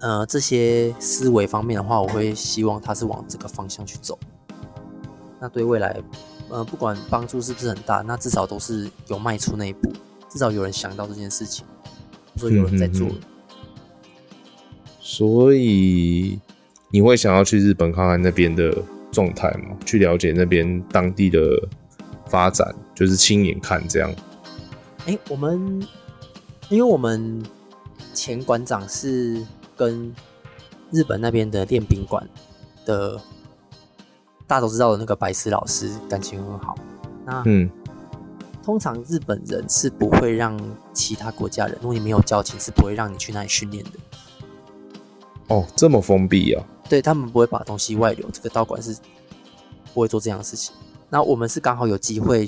[0.00, 4.18] 呃这些思维方面的话，我会希望他是往这个方向去走。
[5.40, 6.00] 那对未来。
[6.50, 9.90] 呃，不管帮助是不是很大，那至少都是有迈出那一步，
[10.28, 11.64] 至少有人想到这件事情，
[12.36, 13.08] 所以有人在做。
[13.08, 13.20] 嗯。
[15.00, 16.38] 所以
[16.90, 18.76] 你会想要去日本看看那边的
[19.10, 19.76] 状态吗？
[19.86, 21.40] 去了解那边当地的
[22.26, 24.14] 发展，就是亲眼看这样。
[25.06, 25.82] 哎、欸，我们
[26.68, 27.42] 因为我们
[28.12, 29.44] 前馆长是
[29.76, 30.14] 跟
[30.90, 32.28] 日本那边的练兵馆
[32.84, 33.20] 的。
[34.46, 36.74] 大家都知道的那个白石老师感情很好，
[37.24, 37.70] 那嗯，
[38.62, 40.58] 通常日本人是不会让
[40.92, 43.90] 其他国家人，如果你没有交情，是不会让你去那里训练的。
[45.48, 46.62] 哦，这么封闭啊？
[46.88, 48.94] 对，他们不会把东西外流，这个道馆是
[49.92, 50.74] 不会做这样的事情。
[51.08, 52.46] 那我们是刚好有机会，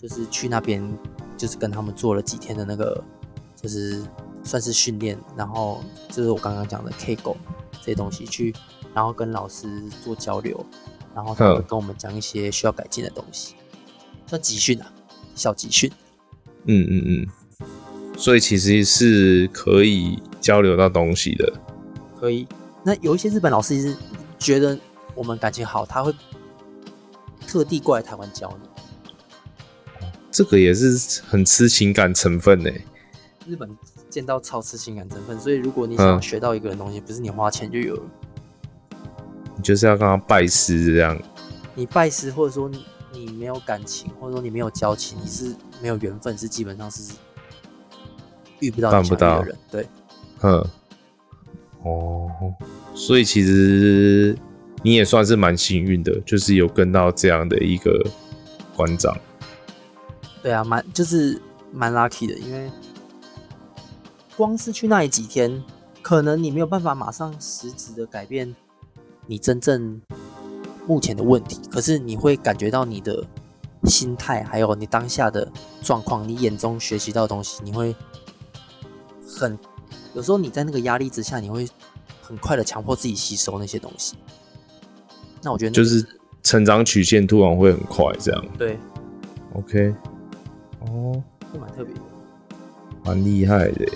[0.00, 0.82] 就是去那边，
[1.36, 3.02] 就是跟他们做了几天的那个，
[3.54, 4.02] 就是
[4.42, 7.36] 算是训练，然后就是我刚刚讲的 K 狗
[7.72, 8.54] 这些东西去，
[8.94, 9.68] 然后跟老师
[10.02, 10.64] 做交流。
[11.16, 13.54] 然后他会跟我们讲一些需要改进的东西，
[14.26, 14.92] 算集训啊，
[15.34, 15.90] 小集训。
[16.66, 17.68] 嗯嗯嗯，
[18.18, 21.50] 所以其实是可以交流到东西的。
[22.20, 22.46] 可以。
[22.84, 23.96] 那有一些日本老师是
[24.38, 24.78] 觉得
[25.14, 26.14] 我们感情好，他会
[27.46, 28.68] 特地过来台湾教你。
[30.30, 32.70] 这个也是很吃情感成分呢。
[33.46, 33.74] 日本
[34.10, 38.02] 见到超吃情感成分，所以如果你想学到一个人东西，不是你花钱就有了。
[39.56, 41.18] 你就是要跟他拜师这样，
[41.74, 47.14] 你拜师或者说你你没有感情，或者说你没有交情，你是没有缘分，是基本上是
[48.60, 49.58] 遇不到办不到的人。
[49.70, 49.88] 对，
[50.42, 50.66] 嗯，
[51.82, 52.30] 哦，
[52.94, 54.36] 所以其实
[54.82, 58.06] 你也算是蛮幸运的，就是有跟到这样的一个
[58.76, 59.16] 馆长。
[60.42, 61.40] 对啊，蛮就是
[61.72, 62.70] 蛮 lucky 的，因为
[64.36, 65.64] 光是去那里几天，
[66.02, 68.54] 可能你没有办法马上实质的改变。
[69.26, 70.00] 你真正
[70.86, 73.24] 目前的问题，可是你会感觉到你的
[73.84, 75.50] 心态，还有你当下的
[75.82, 77.94] 状况，你眼中学习到的东西，你会
[79.26, 79.58] 很
[80.14, 81.68] 有时候你在那个压力之下，你会
[82.22, 84.14] 很快的强迫自己吸收那些东西。
[85.42, 86.06] 那我觉得就是
[86.44, 88.46] 成长曲线突然会很快，这样。
[88.56, 88.78] 对
[89.54, 89.94] ，OK，
[90.80, 92.00] 哦，这蛮特别的，
[93.04, 93.86] 蛮厉害的。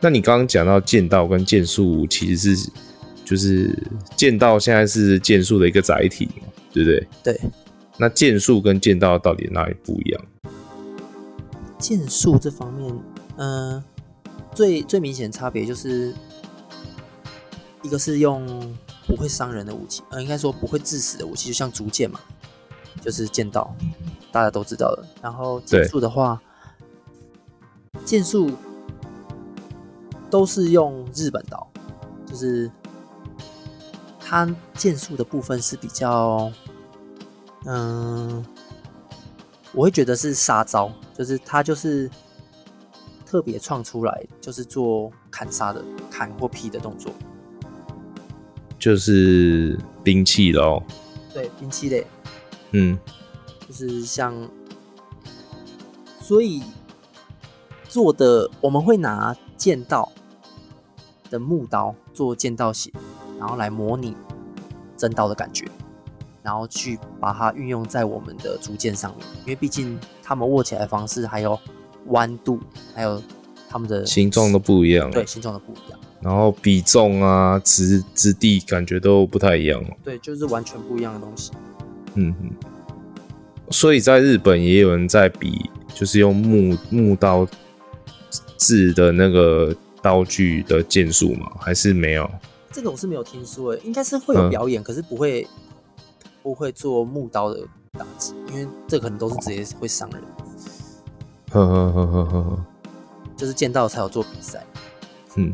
[0.00, 2.70] 那你刚刚讲到剑道跟剑术，其实是。
[3.30, 3.72] 就是
[4.16, 7.08] 剑道现在是剑术的一个载体嘛，对不对？
[7.22, 7.40] 对。
[7.96, 10.20] 那剑术跟剑道到底哪里不一样？
[11.78, 12.92] 剑术这方面，
[13.36, 13.84] 嗯、呃，
[14.52, 16.12] 最最明显的差别就是，
[17.84, 18.44] 一个是用
[19.06, 22.18] 不会伤人的武器，呃，应该说不会致死的武器，就像竹剑嘛，
[23.00, 23.72] 就是剑道，
[24.32, 25.06] 大家都知道的。
[25.22, 26.42] 然后剑术的话，
[28.04, 28.50] 剑术
[30.28, 31.70] 都是用日本刀，
[32.26, 32.68] 就是。
[34.30, 36.52] 它剑术的部分是比较，
[37.66, 38.46] 嗯，
[39.72, 42.08] 我会觉得是杀招，就是它就是
[43.26, 47.12] 特别创出来，就是做砍杀的砍或劈的动作，
[48.78, 50.80] 就是兵器咯。
[51.34, 52.06] 对，兵器类，
[52.70, 52.96] 嗯，
[53.66, 54.48] 就是像，
[56.20, 56.62] 所以
[57.88, 60.12] 做的我们会拿剑道
[61.30, 62.92] 的木刀做剑道血。
[63.40, 64.14] 然后来模拟
[64.96, 65.64] 真刀的感觉，
[66.42, 71.58] 然后去把它运用在我们的竹剑上面，因为毕竟他们握起来的方式，还有
[72.08, 72.60] 弯度，
[72.94, 73.20] 还有
[73.68, 75.98] 他们的形状都不一样，对，形状都不一样。
[76.20, 81.50] 然后比重啊、质质地感觉都不太一样，对，就是完全不一样的东西。
[82.14, 82.50] 嗯嗯。
[83.70, 87.46] 所以在日本也有人在比，就是用木木刀
[88.58, 91.50] 制的那个刀具的剑术吗？
[91.58, 92.30] 还是没有？
[92.72, 95.46] 这个我是没有听说诶，应该是会有表演，嗯、可是不会
[96.42, 97.60] 不会做木刀的
[97.92, 100.22] 打击，因为这可能都是直接会伤人。
[101.50, 102.64] 呵呵呵呵呵呵，
[103.36, 104.64] 就是剑道才有做比赛。
[105.34, 105.52] 嗯，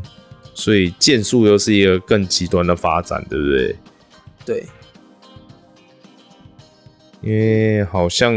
[0.53, 3.75] 所以剑术又是一个更极端的发展，对不对？
[4.45, 4.65] 对。
[7.21, 8.31] 因为好像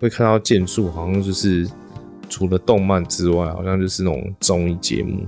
[0.00, 1.70] 会看到剑术，好像就是
[2.28, 5.24] 除了动漫之外，好像就是那种综艺节目，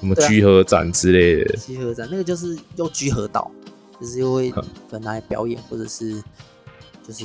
[0.00, 1.56] 什么居合展之类的。
[1.56, 3.50] 居合展那个就是用居合道，
[4.00, 4.52] 就是又会
[4.90, 6.22] 本来表演，或者是
[7.06, 7.24] 就是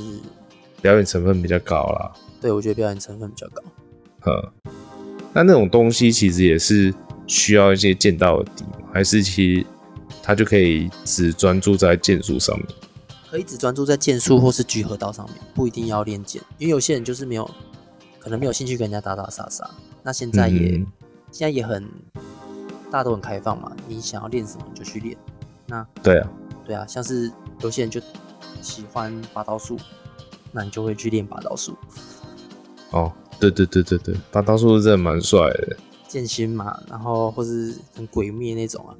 [0.81, 2.12] 表演成分比较高啦。
[2.39, 3.63] 对，我觉得表演成分比较高。
[4.21, 4.53] 呵，
[5.34, 6.93] 那那种东西其实也是
[7.27, 9.65] 需要一些剑道的底，还是其实
[10.23, 12.67] 他就可以只专注在剑术上面？
[13.29, 17.49] 可以只专注在剑术或是居合道上面，不一定要练剑，因为有些人就是没有，
[18.19, 19.69] 可能没有兴趣跟人家打打杀杀。
[20.03, 20.86] 那现在也、嗯、
[21.31, 21.88] 现在也很，
[22.91, 25.17] 大家都很开放嘛，你想要练什么你就去练。
[25.65, 26.30] 那对啊，
[26.65, 28.01] 对啊，像是有些人就
[28.62, 29.77] 喜欢拔刀术，
[30.51, 31.73] 那你就会去练拔刀术。
[32.91, 35.77] 哦，对对对对对，拔刀术真的蛮帅的，
[36.10, 38.91] 剑心嘛，然后或是很鬼灭那种啊。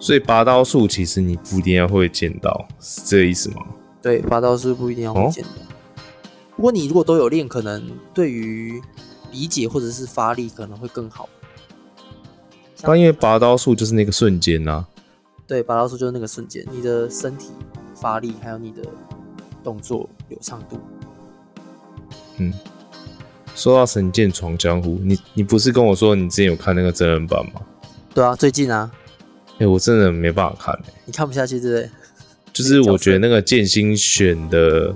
[0.00, 3.64] 所以拔刀术其实你不一定要会剑道，是这个意思吗？
[4.02, 5.50] 对，拔刀术不一定要会剑道。
[5.50, 5.62] 哦、
[6.56, 8.82] 不过你如果都有练，可能对于
[9.30, 11.28] 理解或者是发力可能会更好。
[12.82, 14.88] 但因为拔刀术就是那个瞬间呐、啊。
[15.46, 17.50] 对，拔刀术就是那个瞬间，你的身体
[17.94, 18.82] 发力还有你的
[19.62, 20.80] 动作流畅度。
[22.38, 22.52] 嗯，
[23.54, 27.60] 说到《神剑闯江湖》，你你不是跟我说你之前有看那个真人版吗？
[28.14, 28.90] 对啊，最近啊。
[29.54, 31.90] 哎、欸，我真的没办法看、欸，你看不下去，对不对？
[32.52, 34.94] 就是我觉得那个剑心选的，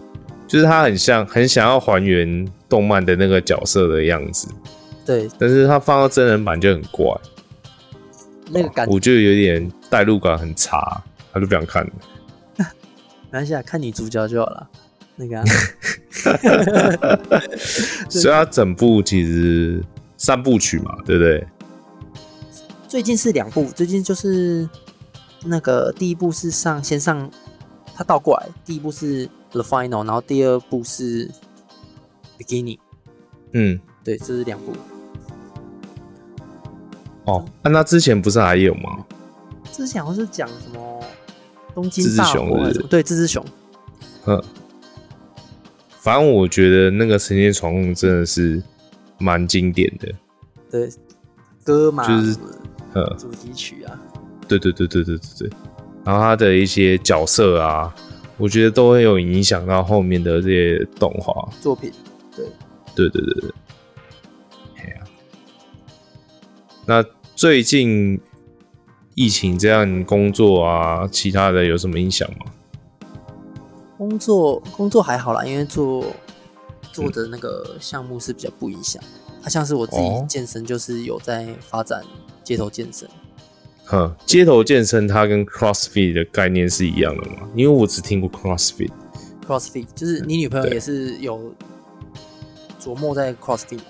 [0.49, 4.49] 就是他很像，很想要还原动漫的那个角色的样子。
[5.05, 7.07] 对，但是他放到真人版就很怪，
[8.51, 11.93] 那个感觉，我觉得有点代入感很差，他就不想看了。
[13.29, 14.71] 没关系啊，看女主角就好了。
[15.17, 15.45] 那个、 啊，
[18.09, 19.83] 所以他整部其实
[20.17, 21.47] 三部曲嘛，对不对？
[22.87, 24.69] 最近是两部，最近就是
[25.45, 27.31] 那个第一部是上先上，
[27.95, 31.31] 他倒过来，第一部是 The Final，然后第二部是
[32.39, 32.79] Beginning。
[33.53, 34.73] 嗯，对，这是两部。
[37.27, 39.05] 哦，那、啊、那之前不是还有吗？
[39.71, 41.05] 之前好像是讲什么
[41.75, 42.79] 东京大火还是？
[42.85, 43.45] 对，这只熊。
[44.27, 44.43] 嗯，
[46.01, 48.63] 反正我觉得那个《神剑闯梦》真的是
[49.19, 50.13] 蛮经典的。
[50.71, 50.89] 对，
[51.63, 52.39] 歌嘛，就是
[52.95, 53.05] 呃。
[53.19, 54.01] 主题曲啊，
[54.49, 55.51] 对对对对对对对，
[56.05, 57.95] 然后他的一些角色啊，
[58.39, 61.93] 我觉得都会有影响到后面的这些动画作品。
[62.35, 62.47] 对，
[62.95, 65.05] 对对对对，啊。
[66.87, 67.05] 那
[67.37, 68.19] 最近
[69.15, 72.47] 疫情这样工作啊，其他的有什么影响吗？
[73.99, 76.03] 工作工作还好啦，因为做
[76.93, 79.03] 做的那个项目是比较不影响。
[79.43, 82.03] 它像是我自己健身，就是有在发展。
[82.43, 83.09] 街头健身，
[83.85, 87.49] 哼，街头健身它跟 CrossFit 的概念是一样的吗？
[87.55, 88.91] 因为我只听过 CrossFit。
[89.47, 91.53] CrossFit 就是你女朋友也是有
[92.81, 93.81] 琢磨在 CrossFit。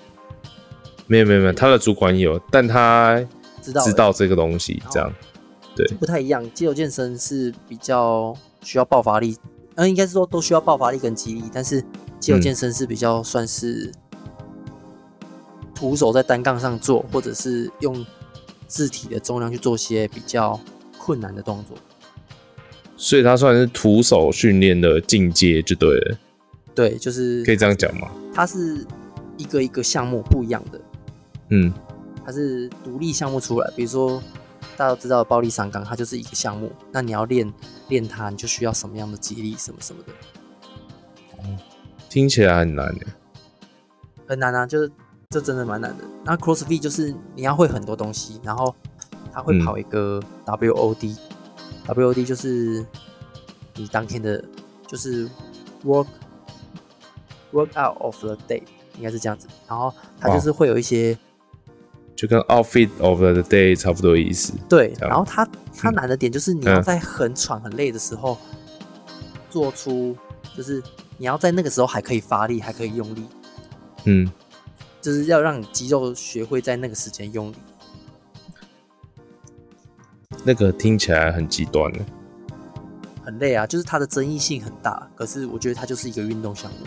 [1.05, 3.23] 没有没有没有，他的主管有，但他
[3.67, 5.13] 知道知道这个东西，这样
[5.75, 6.43] 对，不太一样。
[6.53, 9.37] 肌肉健身是比较需要爆发力，
[9.75, 11.83] 嗯，应该是说都需要爆发力跟肌力，但是
[12.19, 13.91] 肌肉健身是比较算是
[15.75, 18.05] 徒手在单杠上做，或者是用。
[18.69, 20.59] 自体的重量去做些比较
[20.97, 21.77] 困难的动作，
[22.97, 26.17] 所以它算是徒手训练的进阶，就对了。
[26.75, 28.11] 对，就是可以这样讲吗？
[28.33, 28.85] 它是
[29.37, 30.81] 一个一个项目不一样的，
[31.51, 31.73] 嗯，
[32.27, 33.71] 它是独立项目出来。
[33.73, 34.21] 比如说
[34.75, 36.69] 大家都知道的暴力上纲，它就是一个项目。
[36.91, 37.51] 那你要练
[37.87, 40.11] 练它，你就需要什么样的肌力，什么什么的。
[41.37, 41.57] 哦，
[42.09, 43.05] 听起来很难的，
[44.27, 44.91] 很难啊，就是。
[45.29, 46.05] 这真的蛮难的。
[46.23, 48.73] 那 CrossFit 就是你要会很多东西，然后
[49.29, 51.17] 它会跑一个 WOD，WOD、
[51.85, 52.85] 嗯、WOD 就是
[53.75, 54.41] 你当天的，
[54.87, 55.29] 就是
[55.83, 56.07] work
[57.51, 58.63] workout of the day，
[58.95, 59.49] 应该是这样子。
[59.67, 61.17] 然后它就是会有一些，
[62.17, 64.51] 就跟 outfit of the day 差不多意思。
[64.67, 68.37] 对，然后它它难的点就是你要在很喘很累的时候
[69.49, 70.17] 做出，
[70.57, 70.83] 就是
[71.17, 73.23] 你要在那个时候还可以发力，还可以用力。
[74.03, 74.29] 嗯。
[74.99, 77.55] 就是要让你肌肉学会在那个时间用力。
[80.43, 81.99] 那个听起来很极端的，
[83.23, 85.07] 很累啊，就是它的争议性很大。
[85.15, 86.77] 可是我觉得它就是一个运动项目。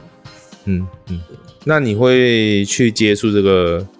[0.65, 1.21] 嗯嗯，
[1.65, 3.87] 那你会去接触这个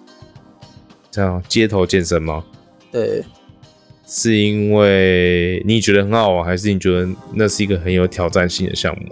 [1.19, 2.45] 样街头健身吗？
[2.91, 3.25] 对，
[4.05, 9.09] 是因为你觉得很好玩，还是你觉得那是一个很有挑战性的项目，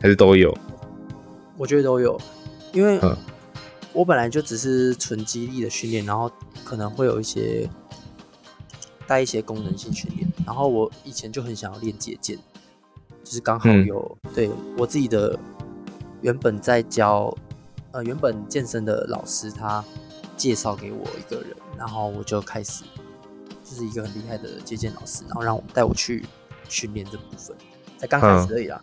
[0.00, 0.56] 还是都有？
[1.58, 2.18] 我觉得都有，
[2.72, 2.98] 因为
[3.92, 6.32] 我本来就只是纯肌力的训练，然后
[6.64, 7.68] 可能会有一些
[9.06, 12.38] 带一些功能性训练，然后我以前就很想要练捷健，
[13.22, 15.38] 就是刚好有、嗯、对我自己的。
[16.22, 17.34] 原本在教，
[17.92, 19.82] 呃，原本健身的老师他
[20.40, 22.84] 介绍给我一个人，然后我就开始，
[23.62, 26.24] 就是一个很厉害的接见老师，然后让我带我去
[26.66, 27.54] 训练这部分，
[27.98, 28.80] 才刚开始而已啦。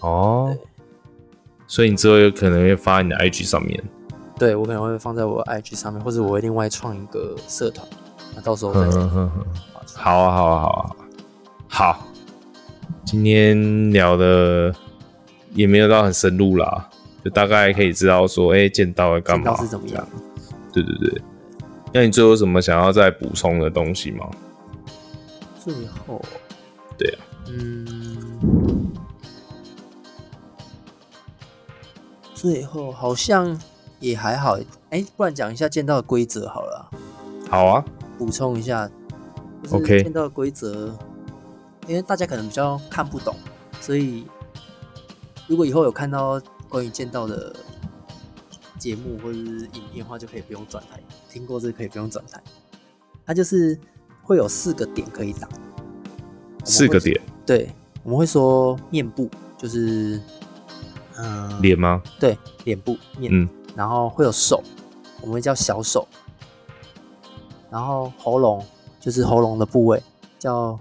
[0.00, 0.52] 哦，
[1.68, 3.80] 所以你之后有可能会发你的 IG 上面？
[4.36, 7.86] 对，我可能会放在我的 IG 上面，或者我会另外创一个社团，
[8.34, 8.80] 那到时候再。
[9.94, 10.96] 好啊，好啊，好啊，
[11.68, 12.06] 好，
[13.04, 14.74] 今天聊的。
[15.54, 16.88] 也没有到很深入啦，
[17.24, 19.56] 就大概可以知道说，哎、欸，剑道要干嘛？
[19.56, 20.06] 是怎么样？
[20.82, 21.22] 对对对。
[21.92, 24.28] 那你最后有什么想要再补充的东西吗？
[25.58, 26.20] 最后，
[26.96, 28.92] 对啊，嗯，
[32.34, 33.58] 最后好像
[34.00, 34.56] 也还好。
[34.90, 36.90] 哎、欸，不然讲一下剑道的规则好了。
[37.50, 37.84] 好啊，
[38.18, 38.90] 补充一下。
[39.70, 40.02] OK。
[40.02, 40.94] 剑道的规则，
[41.86, 43.34] 因为大家可能比较看不懂，
[43.80, 44.26] 所以。
[45.46, 47.56] 如果以后有看到关于剑道的
[48.78, 51.00] 节目或者是影片的话，就可以不用转台。
[51.28, 52.40] 听过这个可以不用转台。
[53.26, 53.78] 它就是
[54.22, 55.48] 会有四个点可以打。
[56.64, 57.20] 四个点。
[57.44, 57.70] 对，
[58.02, 60.20] 我们会说面部，就是
[61.16, 62.02] 嗯，脸吗？
[62.20, 63.30] 对，脸部面。
[63.32, 63.48] 嗯。
[63.74, 64.62] 然后会有手，
[65.20, 66.06] 我们会叫小手。
[67.70, 68.64] 然后喉咙
[69.00, 70.02] 就是喉咙的部位，
[70.38, 70.78] 叫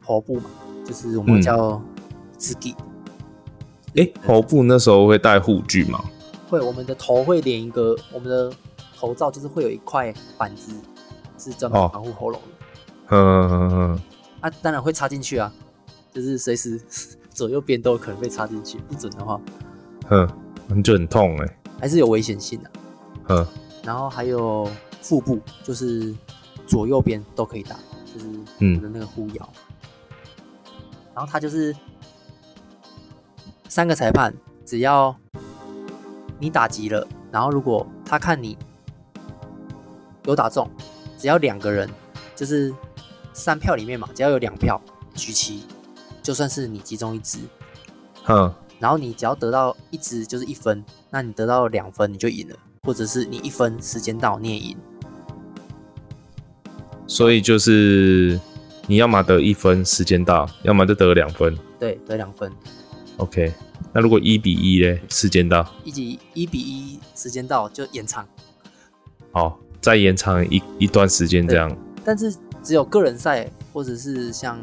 [0.00, 0.50] 喉部嘛，
[0.84, 1.80] 就是我们叫
[2.36, 2.74] 自己。
[2.78, 2.86] 嗯
[3.96, 6.00] 哎、欸，喉部那时候会戴护具吗？
[6.50, 8.52] 会，我们的头会连一个，我们的
[8.98, 10.72] 头罩就是会有一块板子，
[11.38, 12.66] 是专门防护喉咙的。
[13.10, 14.02] 嗯嗯嗯嗯。
[14.40, 15.52] 啊，当然会插进去啊，
[16.12, 16.78] 就是随时
[17.30, 19.40] 左右边都有可能被插进去，不准的话，
[20.10, 20.28] 嗯，
[20.66, 22.70] 那就很痛哎、欸，还是有危险性的。
[23.28, 23.46] 嗯。
[23.84, 24.68] 然后还有
[25.00, 26.12] 腹部，就是
[26.66, 27.76] 左右边都可以打，
[28.12, 28.26] 就是
[28.58, 30.72] 我们的那个护腰、嗯。
[31.14, 31.74] 然后它就是。
[33.68, 34.34] 三个裁判，
[34.66, 35.16] 只要
[36.40, 38.56] 你打击了，然后如果他看你
[40.24, 40.68] 有打中，
[41.16, 41.88] 只要两个人，
[42.34, 42.74] 就是
[43.32, 44.80] 三票里面嘛，只要有两票
[45.14, 45.64] 举旗，
[46.22, 47.38] 就算是你击中一支。
[48.26, 48.52] 嗯。
[48.78, 54.76] 然后你只要得到一支就是一分，那你得到两分你就赢了，或者是你一分时间到你也赢。
[57.06, 58.40] 所以就是
[58.86, 61.54] 你要么得一分时间到，要么就得两分。
[61.78, 62.50] 对，得两分。
[63.18, 63.52] OK，
[63.92, 68.26] 那如果一比一嘞，时间到，一比一比一时间到就延长，
[69.32, 71.76] 好，再延长一一段时间这样。
[72.04, 74.58] 但是只有个人赛或者是像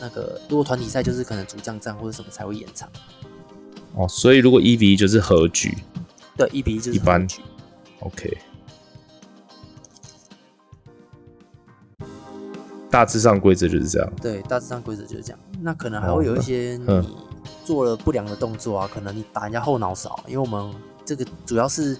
[0.00, 2.88] 那个，如果团体赛就是可能主将战或者什么才会延长。
[3.94, 5.76] 哦，所以如果一比一就是和局，
[6.36, 7.40] 对，一比一就是和局。
[8.00, 8.38] OK，
[12.90, 14.12] 大致上规则就是这样。
[14.20, 15.38] 对，大致上规则就是这样。
[15.60, 17.16] 那可能还会有一些你
[17.64, 20.74] 做了不良的动作啊，可能你打人家后脑勺，因为我们
[21.04, 21.98] 这个主要是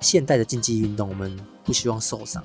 [0.00, 2.42] 现代的竞技运动，我们不希望受伤。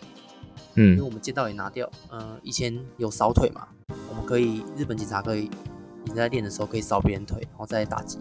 [0.75, 3.67] 嗯，因为我们剑道也拿掉，呃，以前有扫腿嘛，
[4.09, 5.49] 我们可以日本警察可以
[6.03, 8.19] 你在练的时候可以扫别人腿，然后再打击，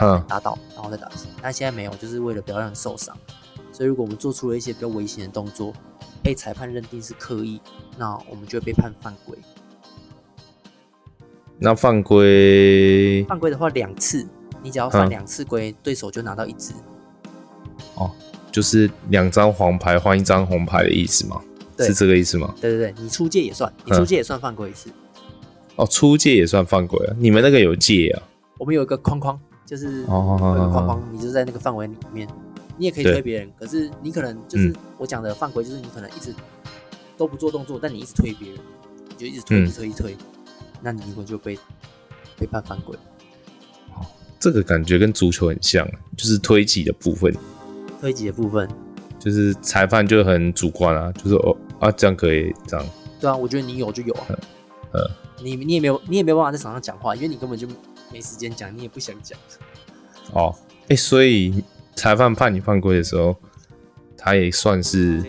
[0.00, 1.28] 嗯，打倒然后再打击。
[1.40, 3.16] 但现在没有，就是为了不要让人受伤。
[3.72, 5.72] 所以如果我们做出了一些比较危险的动作，
[6.22, 7.60] 被裁判认定是刻意，
[7.98, 9.36] 那我们就会被判犯规。
[11.58, 13.24] 那犯规？
[13.24, 14.26] 犯规的话，两次，
[14.62, 16.72] 你只要犯两次规，对手就拿到一支。
[17.96, 18.10] 哦，
[18.50, 21.40] 就是两张黄牌换一张红牌的意思吗？
[21.78, 22.54] 是这个意思吗？
[22.60, 24.90] 对对对，你出界也算，你出界也算犯规一次。
[25.76, 27.16] 哦，出界也算犯规啊？
[27.18, 28.22] 你们那个有界啊？
[28.58, 32.28] 我们有一个框框，就是有一个框框，你就在那个范围里面，
[32.80, 33.52] 你也可以推别人。
[33.58, 36.34] 可是你可能就是我讲的犯规，就是你可能一直
[37.18, 38.58] 都不做动作，但你一直推别人，
[39.10, 40.16] 你就一直推，一直推，一推。
[40.80, 41.58] 那你如果就被
[42.38, 42.96] 被判犯规，
[43.90, 44.06] 哦，
[44.38, 47.30] 这个感觉跟足球很像，就是推挤的部分。
[48.00, 48.66] 推挤的部分，
[49.18, 52.86] 就是裁判就很主观啊，就是哦啊这样可以这样。
[53.20, 54.26] 对啊，我觉得你有就有啊。
[54.92, 55.10] 呃，
[55.42, 57.68] 你你也没有你也没有办法在场上讲话，因为你根本就
[58.10, 59.38] 没时间讲，你也不想讲。
[60.32, 60.54] 哦，
[60.84, 61.62] 哎、欸，所以
[62.00, 63.36] 裁判判你犯规的时候，
[64.16, 65.22] 他也算是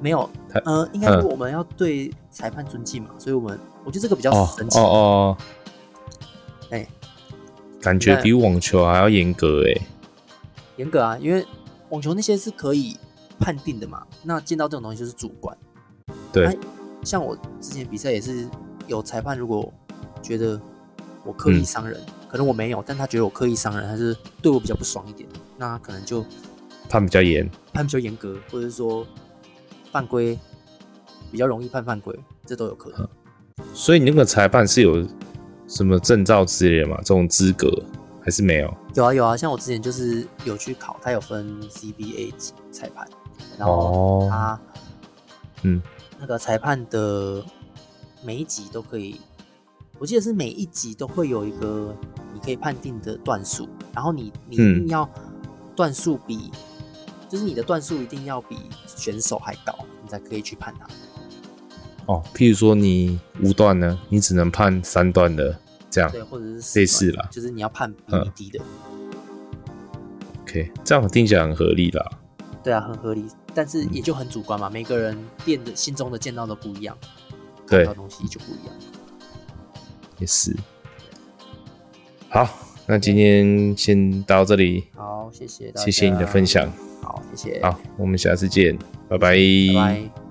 [0.00, 0.30] 没有，
[0.64, 4.78] 呃，应该说我们要对裁判尊敬嘛，嗯、所以我们我觉得这个比较神奇。
[4.78, 5.36] 哦哦，
[6.70, 6.88] 哎、欸，
[7.80, 9.82] 感觉比网球还要严格哎，
[10.76, 11.44] 严格啊，因为
[11.88, 12.96] 网球那些是可以
[13.40, 15.58] 判定的嘛，那见到这种东西就是主观。
[16.32, 16.52] 对、啊，
[17.02, 18.48] 像我之前比赛也是
[18.86, 19.72] 有裁判，如果
[20.22, 20.60] 觉得
[21.24, 25.28] 我刻意伤人、嗯，可能我没有，但他觉得我刻意伤人，还是对我比较不爽一点，
[25.64, 26.24] 那可能就
[26.88, 29.06] 判比较严，判比较严格，或者是说
[29.90, 30.38] 犯规
[31.32, 33.08] 比较容易判犯规，这都有可能。
[33.72, 35.06] 所以你那个裁判是有
[35.66, 36.96] 什么证照之类的吗？
[36.98, 37.70] 这种资格
[38.20, 38.74] 还是没有？
[38.94, 43.08] 有啊有啊，像我之前就是有去考，他有分 CBA 级裁判，
[43.58, 44.60] 然后他、哦、
[45.62, 45.82] 嗯。
[46.20, 47.44] 那个裁判的
[48.22, 49.20] 每一级都可以，
[49.98, 51.94] 我记得是每一级都会有一个
[52.32, 55.08] 你可以判定的段数，然后你你一定要
[55.76, 58.56] 段数比、嗯，就是你的段数一定要比
[58.86, 60.86] 选手还高，你才可以去判他。
[62.06, 65.58] 哦，譬如说你五段呢，你只能判三段的
[65.90, 68.60] 这样，对，或者是类似啦，就是你要判比你低的、
[68.92, 69.10] 嗯。
[70.42, 72.10] OK，这样听起来很合理啦。
[72.62, 73.26] 对啊，很合理。
[73.56, 76.98] 但是也就很主观嘛，每个人练的心中的见到的不一样，
[77.68, 78.74] 对，看到东西就不一样。
[80.18, 80.56] 也是。
[82.28, 82.48] 好，
[82.86, 84.84] 那今天先到这里。
[84.94, 86.70] 好，谢谢谢谢你的分享。
[87.00, 87.62] 好，谢谢。
[87.62, 88.76] 好，我们下次见，
[89.08, 89.36] 拜拜。
[89.36, 90.23] 拜拜。